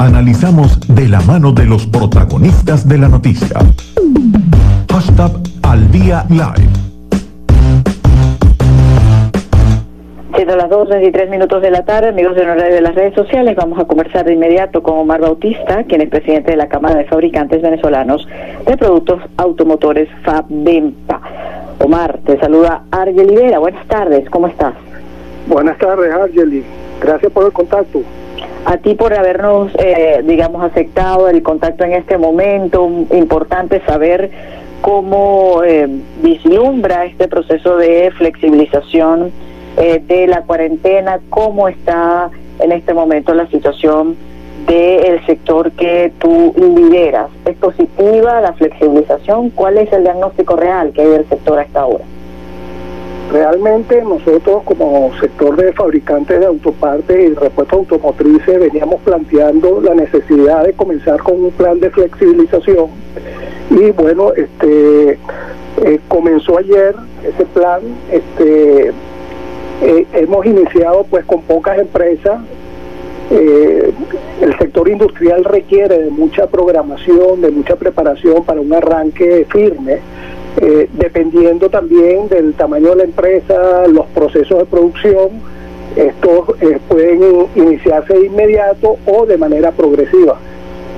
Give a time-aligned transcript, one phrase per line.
[0.00, 3.58] Analizamos de la mano de los protagonistas de la noticia.
[4.90, 5.30] Hashtag
[5.62, 6.70] al día live.
[10.34, 13.78] Siendo las 2.23 minutos de la tarde, amigos de horario de las redes sociales, vamos
[13.78, 17.60] a conversar de inmediato con Omar Bautista, quien es presidente de la Cámara de Fabricantes
[17.60, 18.26] Venezolanos
[18.66, 21.20] de Productos Automotores FABEMPA.
[21.78, 23.58] Omar, te saluda Argel Ibera.
[23.58, 24.72] Buenas tardes, ¿cómo estás?
[25.46, 26.64] Buenas tardes, Argeli.
[27.02, 28.00] Gracias por el contacto
[28.70, 32.88] a ti por habernos, eh, digamos, aceptado el contacto en este momento.
[33.10, 34.30] Importante saber
[34.80, 35.88] cómo eh,
[36.22, 39.32] vislumbra este proceso de flexibilización
[39.76, 42.30] eh, de la cuarentena, cómo está
[42.60, 44.14] en este momento la situación
[44.68, 47.28] del sector que tú lideras.
[47.46, 49.50] ¿Es positiva la flexibilización?
[49.50, 52.04] ¿Cuál es el diagnóstico real que hay del sector hasta ahora?
[53.32, 60.64] Realmente nosotros como sector de fabricantes de autopartes y repuestos automotrices veníamos planteando la necesidad
[60.64, 62.88] de comenzar con un plan de flexibilización.
[63.70, 65.18] Y bueno, este
[65.84, 68.88] eh, comenzó ayer ese plan, este
[69.82, 72.40] eh, hemos iniciado pues con pocas empresas,
[73.30, 73.92] eh,
[74.42, 80.00] el sector industrial requiere de mucha programación, de mucha preparación para un arranque firme
[80.62, 85.30] eh, dependiendo también del tamaño de la empresa, los procesos de producción,
[85.96, 90.38] estos eh, pueden iniciarse de inmediato o de manera progresiva.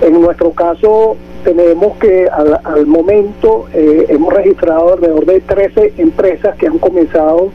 [0.00, 6.68] En nuestro caso tenemos que al, momento eh, hemos registrado alrededor de 13 empresas que
[6.68, 7.50] han comenzado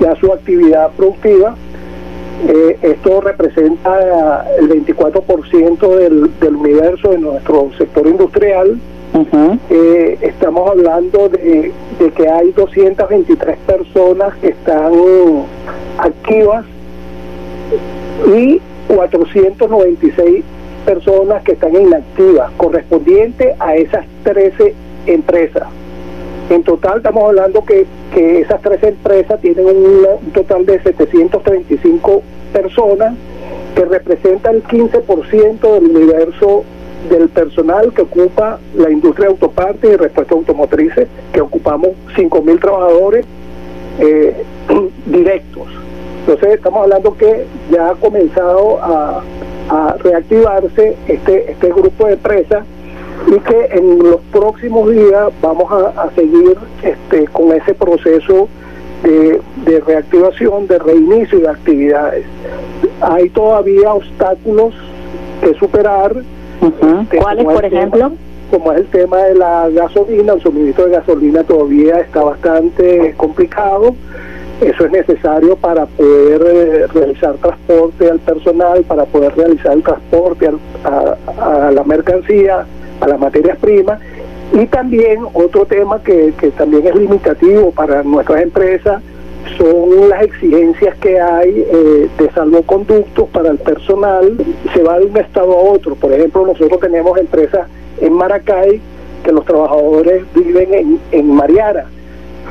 [0.00, 1.56] ya su actividad productiva.
[2.82, 8.78] esto representa el 24% del, del universo de nuestro sector industrial
[9.70, 11.72] eh, estamos hablando de,
[12.16, 14.92] que hay 223 personas que están
[15.98, 16.64] activas
[18.34, 20.44] y 496
[20.84, 24.74] personas que están inactivas, correspondiente a esas 13
[25.06, 25.68] empresas.
[26.50, 33.14] En total estamos hablando que, que esas 13 empresas tienen un, total de 735 personas
[33.74, 36.64] que representan el 15% del universo
[37.08, 43.24] del personal que ocupa la industria de autopartes y repuestos automotrices, que ocupamos 5.000 trabajadores
[44.00, 44.44] eh,
[45.06, 45.68] directos.
[46.20, 49.22] Entonces estamos hablando que ya ha comenzado a,
[50.02, 52.64] reactivarse este, este grupo de empresas
[53.26, 58.48] y que en los próximos días vamos a, seguir este, con ese proceso
[59.02, 62.24] de, de, reactivación, de reinicio de actividades.
[63.02, 64.74] Hay todavía obstáculos
[65.42, 66.14] que superar,
[67.20, 68.12] ¿Cuáles, por ejemplo?
[68.50, 73.94] como es el tema de la gasolina, el suministro de gasolina todavía está bastante complicado.
[74.60, 80.50] Eso es necesario para poder eh, realizar transporte al personal, para poder realizar el transporte
[80.84, 82.66] a, la mercancía,
[83.00, 84.00] a las materias primas.
[84.52, 89.02] Y también otro tema que, que también es limitativo para nuestras empresas
[89.56, 94.36] son las exigencias que hay eh, de salvoconductos para el personal,
[94.74, 95.94] se va de un estado a otro.
[95.94, 97.68] Por ejemplo, nosotros tenemos empresas
[98.00, 98.80] en Maracay
[99.24, 101.86] que los trabajadores viven en, en Mariara.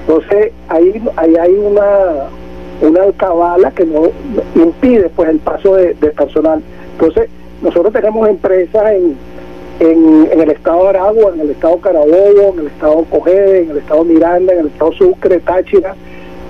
[0.00, 2.28] Entonces, ahí, ahí hay una,
[2.82, 4.10] una alcabala que no
[4.54, 6.62] impide pues el paso de, personal.
[6.92, 7.28] Entonces,
[7.62, 9.16] nosotros tenemos empresas en,
[9.80, 13.70] en, en, el estado de Aragua, en el estado Carabobo, en el estado Cogede, en
[13.70, 15.94] el estado Miranda, en el estado Sucre, Táchira,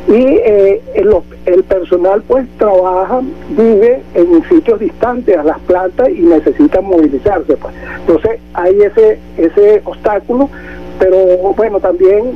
[0.07, 3.21] y eh, el, personal pues trabaja,
[3.51, 7.57] vive en sitios distantes a las plantas y necesita movilizarse.
[7.57, 7.75] Pues.
[8.01, 10.51] Entonces hay ese, ese obstáculo,
[10.99, 11.17] pero
[11.57, 12.33] bueno, también,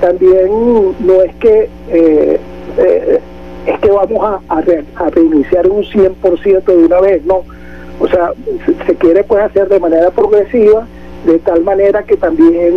[0.00, 0.50] también
[1.00, 1.70] no es que...
[1.90, 2.40] Eh,
[2.78, 3.20] eh,
[3.66, 7.44] es que vamos a, a, reiniciar un 100% de una vez, no.
[8.00, 8.32] O sea,
[8.86, 10.86] se, quiere pues hacer de manera progresiva,
[11.28, 12.74] de tal manera que también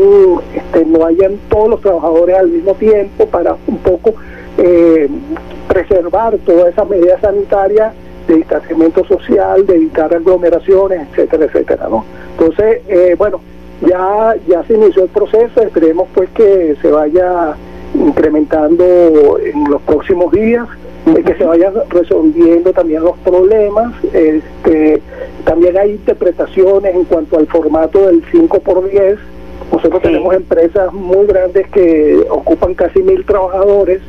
[0.54, 4.14] este, no hayan todos los trabajadores al mismo tiempo para un poco
[4.58, 5.08] eh,
[5.70, 7.94] preservar todas esas medidas sanitarias
[8.28, 12.04] de distanciamiento social, de evitar aglomeraciones, etcétera, etcétera, ¿no?
[12.38, 13.40] Entonces, eh, bueno,
[13.88, 17.56] ya, ya se inició el proceso, esperemos pues que se vaya
[17.94, 20.68] incrementando en los próximos días,
[21.26, 25.02] que se vayan resolviendo también los problemas, este,
[25.42, 29.20] también hay interpretaciones en cuanto al formato del 5 por 10
[29.72, 34.02] nosotros tenemos empresas muy grandes que ocupan casi mil trabajadores.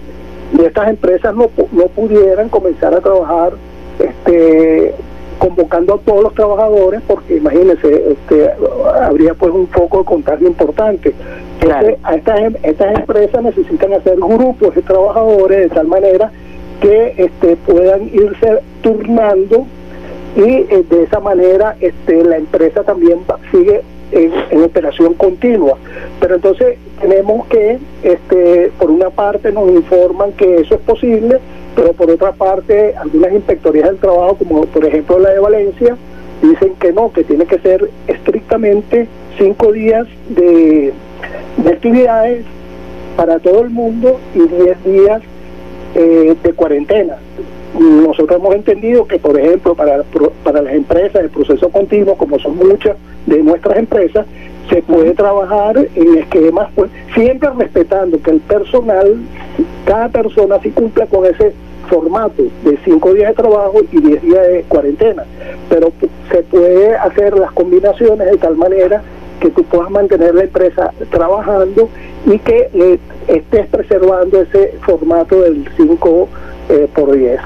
[0.58, 3.52] Y estas empresas no, no pudieran comenzar a trabajar
[3.98, 4.94] este
[5.38, 8.48] convocando a todos los trabajadores porque imagínense este,
[9.00, 11.14] habría pues un foco de contagio importante.
[12.04, 16.30] A estas, em, estas empresas necesitan hacer grupos de trabajadores de tal manera
[16.80, 19.66] que este, puedan irse turnando
[20.36, 23.20] y eh, de esa manera este, la empresa también
[23.50, 23.82] sigue
[24.12, 25.76] en, operación continua.
[26.20, 31.38] Pero entonces tenemos que, este, por una parte nos informan que eso es posible,
[31.74, 35.96] pero por otra parte algunas inspectorías del trabajo, como por ejemplo la de Valencia,
[36.42, 39.08] dicen que no, que tiene que ser estrictamente
[39.38, 40.92] cinco días de,
[41.56, 42.44] de actividades
[43.16, 45.22] para todo el mundo y diez días
[45.94, 47.16] eh, de cuarentena.
[47.78, 50.02] Nosotros hemos entendido que, por ejemplo, para,
[50.44, 52.96] para las empresas, el proceso continuo, como son muchas
[53.26, 54.26] de nuestras empresas,
[54.68, 59.16] se puede trabajar en esquemas, pues siempre respetando que el personal,
[59.84, 61.52] cada persona sí cumpla con ese
[61.88, 65.24] formato de cinco días de trabajo y diez días de cuarentena,
[65.68, 65.92] pero
[66.30, 69.02] se puede hacer las combinaciones de tal manera
[69.40, 71.88] que tú puedas mantener la empresa trabajando
[72.26, 76.28] y que eh, estés preservando ese formato del 5
[76.68, 77.40] eh, por 10.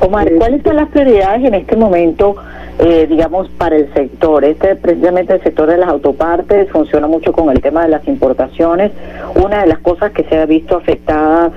[0.00, 2.36] Omar, eh, ¿cuáles son las prioridades en este momento,
[2.78, 4.44] eh, digamos, para el sector?
[4.44, 8.92] Este precisamente el sector de las autopartes funciona mucho con el tema de las importaciones.
[9.34, 11.50] Una de las cosas que se ha visto afectada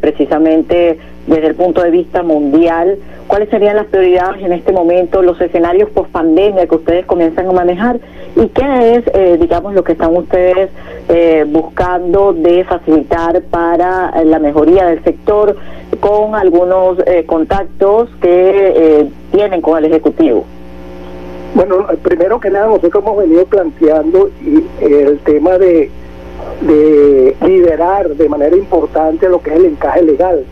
[0.00, 2.98] precisamente desde el punto de vista mundial,
[3.30, 7.52] ¿cuáles serían las prioridades en este momento, los escenarios post pandemia que ustedes comienzan a
[7.52, 8.00] manejar
[8.36, 10.68] y qué es, digamos, lo que están ustedes
[11.46, 15.56] buscando de facilitar para la mejoría del sector?
[16.00, 20.44] con algunos eh, contactos que eh, tienen con el Ejecutivo?
[21.54, 24.30] Bueno, primero que nada, nosotros hemos venido planteando
[24.80, 25.90] el tema de,
[26.60, 30.44] de liderar de manera importante lo que es el encaje legal,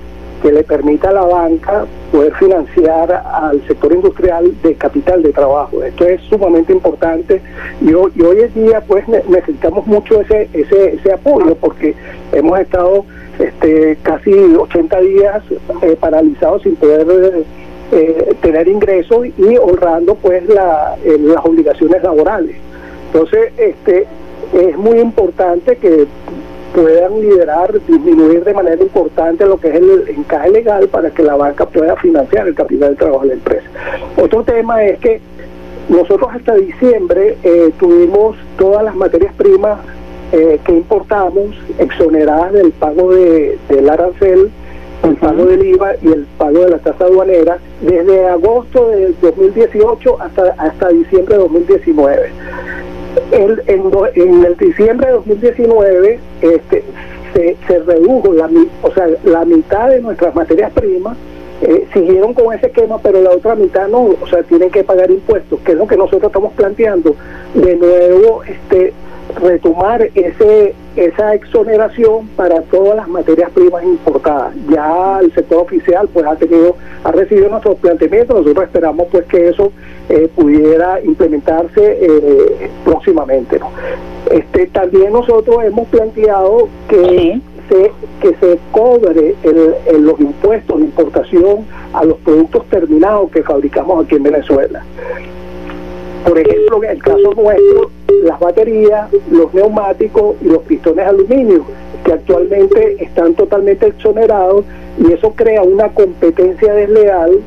[0.42, 5.82] que le permita a la banca poder financiar al sector industrial de capital de trabajo.
[5.82, 7.42] Esto es sumamente importante
[7.80, 11.94] y, hoy, en día pues necesitamos mucho ese, ese, ese apoyo porque
[12.32, 13.04] hemos estado
[13.38, 15.42] este, casi 80 días
[15.82, 17.44] eh, paralizados sin poder
[17.92, 22.56] eh, tener ingresos y honrando pues la, eh, las obligaciones laborales.
[23.12, 24.06] Entonces, este
[24.52, 26.06] es muy importante que
[26.80, 31.34] puedan liderar, disminuir de manera importante lo que es el encaje legal para que la
[31.34, 33.68] banca pueda financiar el capital de trabajo de la empresa.
[34.16, 35.20] Otro tema es que
[35.88, 37.36] nosotros hasta diciembre
[37.78, 39.80] tuvimos todas las materias primas
[40.30, 44.50] eh, que importamos exoneradas del pago de, del arancel,
[45.02, 50.20] el pago del IVA y el pago de la tasa aduanera desde agosto de 2018
[50.20, 52.32] hasta, hasta diciembre de 2019.
[53.30, 56.84] El, en, el diciembre de 2019 este,
[57.34, 58.48] se, se redujo la,
[58.82, 61.16] o sea, la mitad de nuestras materias primas
[61.60, 65.10] eh, siguieron con ese esquema, pero la otra mitad no, o sea, tienen que pagar
[65.10, 67.16] impuestos, que es lo que nosotros estamos planteando.
[67.54, 68.92] De nuevo, este,
[69.42, 74.52] retomar ese esa exoneración para todas las materias primas importadas.
[74.68, 79.48] Ya el sector oficial pues ha tenido ha recibido nuestros planteamientos, nosotros esperamos pues que
[79.48, 79.72] eso
[80.08, 83.60] eh, pudiera implementarse eh, próximamente.
[84.30, 91.64] Este también nosotros hemos planteado que se que se cobre el, los impuestos de importación
[91.92, 94.82] a los productos terminados que fabricamos aquí en Venezuela.
[96.26, 97.90] Por ejemplo, en el caso nuestro,
[98.22, 101.64] las baterías, los neumáticos y los pistones aluminio,
[102.04, 104.64] que actualmente están totalmente exonerados
[104.98, 107.40] y eso crea una competencia desleal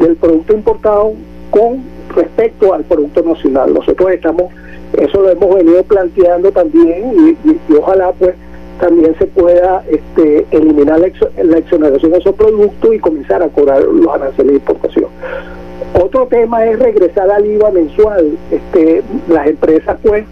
[0.00, 1.12] del producto importado
[1.50, 1.84] con
[2.14, 3.72] respecto al producto nacional.
[3.74, 4.52] Nosotros estamos,
[4.98, 8.34] eso lo hemos venido planteando también y, ojalá pues
[8.80, 11.08] también se pueda este, eliminar la,
[11.44, 15.06] la exoneración de esos productos y comenzar a cobrar los aranceles de importación.
[16.02, 18.36] Otro tema es regresar al IVA mensual.
[18.50, 20.24] Este, las empresas pues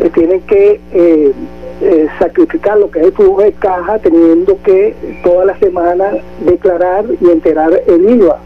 [0.00, 1.32] eh, tienen que eh,
[1.80, 6.10] eh, sacrificar lo que es el flujo de caja teniendo que toda la semana
[6.44, 8.38] declarar y enterar el IVA.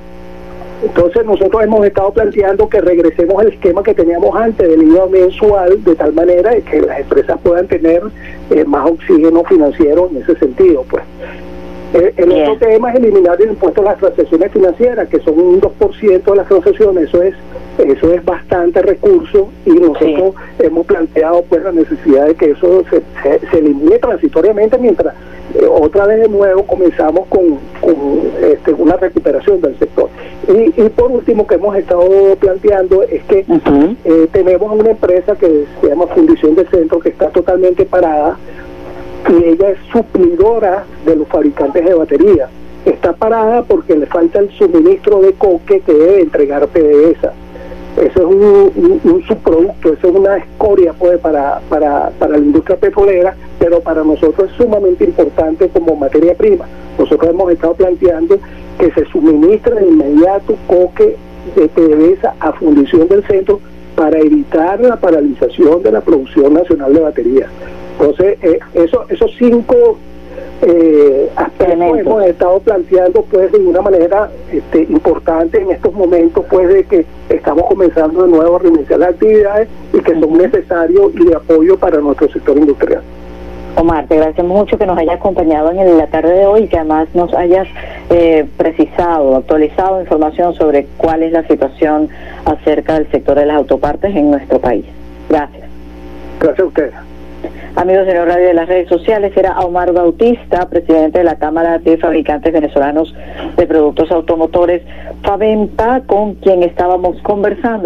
[0.84, 5.82] Entonces nosotros hemos estado planteando que regresemos al esquema que teníamos antes del IVA mensual
[5.82, 8.02] de tal manera que las empresas puedan tener
[8.66, 10.84] más oxígeno financiero en ese sentido.
[10.90, 11.02] pues
[11.94, 15.60] eh, el, otro tema es eliminar el impuesto a las transacciones financieras, que son un
[15.60, 17.34] 2% de las transacciones, eso es
[17.78, 23.02] eso es bastante recurso y nosotros hemos planteado pues la necesidad de que eso se,
[23.50, 25.14] se, elimine transitoriamente mientras
[25.54, 27.58] eh, otra vez de nuevo comenzamos con,
[28.42, 30.08] este, una recuperación del sector.
[30.48, 33.44] Y, y, por último que hemos estado planteando es que
[34.04, 38.38] eh, tenemos una empresa que se llama Fundición de Centro que está totalmente parada
[39.28, 42.48] y ella es suplidora de los fabricantes de baterías.
[42.84, 47.32] Está parada porque le falta el suministro de coque que debe entregar PDVSA.
[47.96, 53.34] Eso es un, subproducto, eso es una escoria pues, para, para, para la industria petrolera,
[53.58, 56.66] pero para nosotros es sumamente importante como materia prima.
[56.98, 58.38] Nosotros hemos estado planteando
[58.78, 61.16] que se suministre de inmediato coque
[61.56, 63.60] de PDVSA a fundición del centro
[63.96, 67.50] para evitar la paralización de la producción nacional de baterías.
[67.98, 69.96] Entonces, eh, eso, esos cinco
[70.62, 76.68] eh, aspectos hemos estado planteando pues de una manera este, importante en estos momentos pues
[76.68, 81.24] de que estamos comenzando de nuevo a reiniciar las actividades y que son necesarios y
[81.24, 83.02] de apoyo para nuestro sector industrial.
[83.76, 86.78] Omar, te agradecemos mucho que nos hayas acompañado en la tarde de hoy y que
[86.78, 87.68] además nos hayas
[88.08, 92.08] eh, precisado, actualizado información sobre cuál es la situación
[92.46, 94.86] acerca del sector de las autopartes en nuestro país.
[95.28, 95.68] Gracias.
[96.40, 96.94] Gracias a ustedes.
[97.76, 101.78] Amigos de la radio de las redes sociales, era Omar Bautista, presidente de la Cámara
[101.78, 103.14] de Fabricantes Venezolanos
[103.54, 104.80] de Productos Automotores,
[105.22, 107.84] Faventa, con quien estábamos conversando.